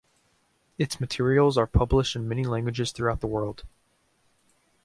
[0.79, 3.65] Its materials are published in many languages throughout the world.